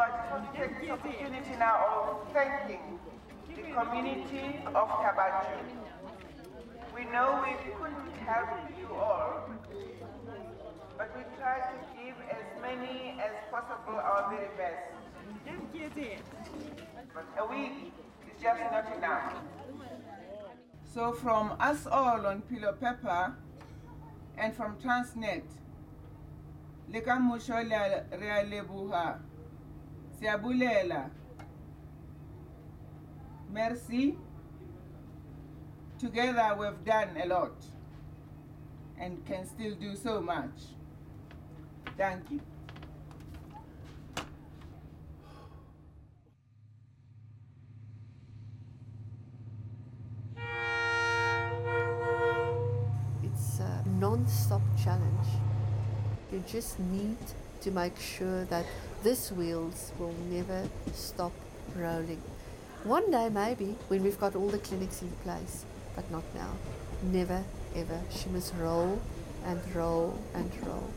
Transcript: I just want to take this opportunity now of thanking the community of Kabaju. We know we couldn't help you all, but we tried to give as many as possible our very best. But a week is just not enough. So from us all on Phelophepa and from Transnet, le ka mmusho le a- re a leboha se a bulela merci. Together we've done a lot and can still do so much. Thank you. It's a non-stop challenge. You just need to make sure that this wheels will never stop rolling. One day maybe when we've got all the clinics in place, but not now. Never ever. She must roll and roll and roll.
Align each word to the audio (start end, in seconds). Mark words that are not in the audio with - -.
I 0.00 0.08
just 0.16 0.32
want 0.32 0.54
to 0.54 0.58
take 0.58 0.80
this 0.80 0.90
opportunity 0.90 1.56
now 1.58 1.76
of 1.92 2.32
thanking 2.32 2.98
the 3.54 3.60
community 3.60 4.60
of 4.74 4.88
Kabaju. 4.88 5.60
We 6.94 7.04
know 7.12 7.44
we 7.44 7.52
couldn't 7.74 8.16
help 8.24 8.48
you 8.80 8.94
all, 8.94 9.50
but 10.96 11.14
we 11.14 11.22
tried 11.36 11.68
to 11.68 11.76
give 12.02 12.14
as 12.30 12.62
many 12.62 13.20
as 13.20 13.32
possible 13.50 14.00
our 14.00 14.30
very 14.30 14.48
best. 14.56 14.88
But 17.12 17.26
a 17.38 17.46
week 17.46 17.92
is 18.24 18.42
just 18.42 18.60
not 18.72 18.96
enough. 18.96 19.34
So 20.94 21.12
from 21.12 21.56
us 21.60 21.86
all 21.86 22.26
on 22.26 22.42
Phelophepa 22.50 23.34
and 24.38 24.54
from 24.54 24.76
Transnet, 24.76 25.44
le 26.88 27.00
ka 27.02 27.18
mmusho 30.20 30.52
le 30.52 30.66
a- 30.66 30.82
re 30.82 30.82
a 30.82 30.84
leboha 30.86 30.86
se 30.90 30.98
a 30.98 31.04
bulela 31.06 31.10
merci. 33.50 34.16
Together 35.98 36.56
we've 36.58 36.84
done 36.84 37.16
a 37.22 37.26
lot 37.26 37.64
and 38.98 39.24
can 39.26 39.44
still 39.46 39.74
do 39.74 39.94
so 39.96 40.20
much. 40.20 40.74
Thank 41.98 42.30
you. 42.30 42.40
It's 53.22 53.60
a 53.60 53.82
non-stop 53.88 54.62
challenge. 54.82 55.28
You 56.32 56.42
just 56.46 56.78
need 56.78 57.18
to 57.62 57.70
make 57.70 57.98
sure 57.98 58.44
that 58.46 58.66
this 59.02 59.30
wheels 59.32 59.92
will 59.98 60.14
never 60.30 60.68
stop 60.92 61.32
rolling. 61.76 62.22
One 62.84 63.10
day 63.10 63.28
maybe 63.28 63.76
when 63.88 64.02
we've 64.02 64.18
got 64.18 64.34
all 64.34 64.48
the 64.48 64.58
clinics 64.58 65.02
in 65.02 65.10
place, 65.22 65.64
but 65.94 66.10
not 66.10 66.24
now. 66.34 66.52
Never 67.02 67.44
ever. 67.74 68.00
She 68.10 68.28
must 68.28 68.54
roll 68.54 69.00
and 69.44 69.60
roll 69.74 70.18
and 70.34 70.50
roll. 70.66 70.90